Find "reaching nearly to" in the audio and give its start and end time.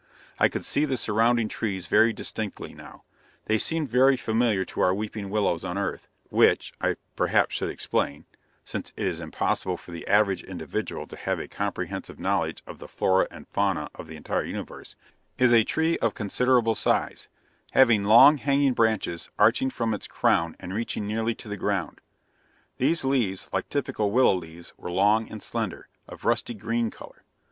20.73-21.47